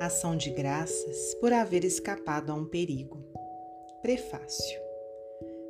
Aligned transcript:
Ação 0.00 0.36
de 0.36 0.50
graças 0.50 1.34
por 1.40 1.52
haver 1.52 1.84
escapado 1.84 2.52
a 2.52 2.54
um 2.54 2.64
perigo. 2.64 3.18
Prefácio. 4.00 4.80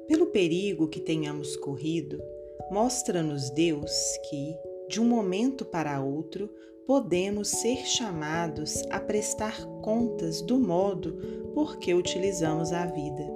Pelo 0.06 0.26
perigo 0.26 0.86
que 0.86 1.00
tenhamos 1.00 1.56
corrido, 1.56 2.22
mostra-nos 2.70 3.48
Deus 3.48 3.90
que, 4.28 4.54
de 4.86 5.00
um 5.00 5.06
momento 5.06 5.64
para 5.64 6.02
outro, 6.02 6.50
podemos 6.86 7.48
ser 7.48 7.86
chamados 7.86 8.82
a 8.90 9.00
prestar 9.00 9.64
contas 9.82 10.42
do 10.42 10.58
modo 10.58 11.50
por 11.54 11.78
que 11.78 11.94
utilizamos 11.94 12.70
a 12.70 12.84
vida. 12.84 13.26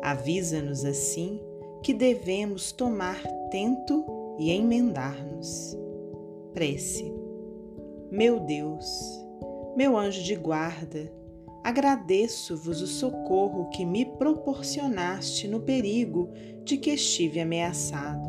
Avisa-nos 0.00 0.84
assim 0.84 1.40
que 1.82 1.92
devemos 1.92 2.70
tomar 2.70 3.20
tento 3.50 4.06
e 4.38 4.52
emendar-nos. 4.52 5.76
Prece. 6.52 7.12
Meu 8.12 8.38
Deus, 8.38 9.23
meu 9.76 9.96
anjo 9.96 10.22
de 10.22 10.36
guarda, 10.36 11.12
agradeço-vos 11.64 12.80
o 12.80 12.86
socorro 12.86 13.68
que 13.70 13.84
me 13.84 14.04
proporcionaste 14.04 15.48
no 15.48 15.60
perigo 15.60 16.30
de 16.62 16.76
que 16.76 16.90
estive 16.90 17.40
ameaçado. 17.40 18.28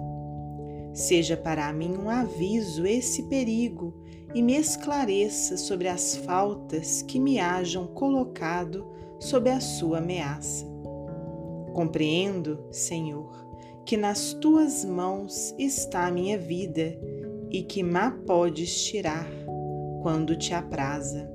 Seja 0.94 1.38
para 1.38 1.72
mim 1.74 1.96
um 1.98 2.10
aviso 2.10 2.86
esse 2.86 3.24
perigo 3.24 3.94
e 4.34 4.42
me 4.42 4.56
esclareça 4.56 5.58
sobre 5.58 5.88
as 5.88 6.16
faltas 6.16 7.02
que 7.02 7.20
me 7.20 7.40
hajam 7.40 7.86
colocado 7.88 8.88
sob 9.20 9.50
a 9.50 9.60
sua 9.60 10.00
ameaça. 10.00 10.66
Compreendo, 11.74 12.66
Senhor, 12.72 13.46
que 13.86 13.98
nas 13.98 14.34
tuas 14.34 14.84
mãos 14.84 15.54
está 15.60 16.08
a 16.08 16.12
minha 16.12 16.38
vida 16.38 16.98
e 17.52 17.62
que 17.62 17.84
má 17.84 18.12
podes 18.26 18.84
tirar 18.86 19.28
quando 20.02 20.36
te 20.36 20.54
apraza. 20.54 21.35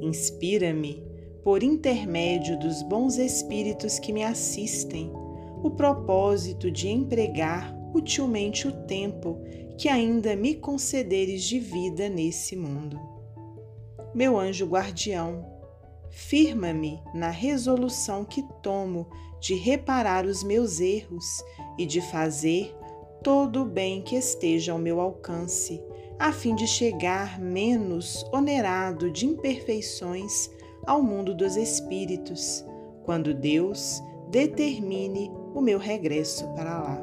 Inspira-me, 0.00 1.04
por 1.42 1.62
intermédio 1.62 2.58
dos 2.58 2.82
bons 2.82 3.18
espíritos 3.18 3.98
que 3.98 4.12
me 4.12 4.22
assistem, 4.22 5.12
o 5.62 5.70
propósito 5.70 6.70
de 6.70 6.88
empregar 6.88 7.74
utilmente 7.94 8.66
o 8.66 8.72
tempo 8.86 9.38
que 9.76 9.88
ainda 9.88 10.36
me 10.36 10.54
concederes 10.54 11.42
de 11.44 11.58
vida 11.58 12.08
nesse 12.08 12.56
mundo. 12.56 12.98
Meu 14.14 14.38
anjo 14.38 14.66
guardião, 14.66 15.46
firma-me 16.10 17.00
na 17.14 17.30
resolução 17.30 18.24
que 18.24 18.42
tomo 18.62 19.08
de 19.40 19.54
reparar 19.54 20.26
os 20.26 20.42
meus 20.42 20.80
erros 20.80 21.42
e 21.78 21.86
de 21.86 22.00
fazer 22.00 22.74
todo 23.22 23.62
o 23.62 23.66
bem 23.66 24.02
que 24.02 24.16
esteja 24.16 24.72
ao 24.72 24.78
meu 24.78 25.00
alcance 25.00 25.82
a 26.20 26.32
fim 26.32 26.54
de 26.54 26.66
chegar 26.66 27.40
menos 27.40 28.26
onerado 28.30 29.10
de 29.10 29.24
imperfeições 29.24 30.50
ao 30.86 31.02
mundo 31.02 31.34
dos 31.34 31.56
espíritos, 31.56 32.62
quando 33.04 33.32
Deus 33.32 34.02
determine 34.28 35.32
o 35.54 35.62
meu 35.62 35.78
regresso 35.78 36.46
para 36.48 36.78
lá. 36.78 37.00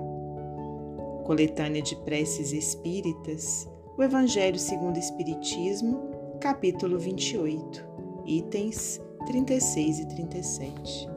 Coletânea 1.26 1.82
de 1.82 1.96
Preces 1.96 2.54
Espíritas, 2.54 3.68
o 3.98 4.04
Evangelho 4.04 4.60
segundo 4.60 4.98
o 4.98 5.00
Espiritismo, 5.00 6.12
capítulo 6.40 7.00
28, 7.00 7.84
itens 8.28 9.02
36 9.26 10.00
e 10.00 10.08
37. 10.10 11.17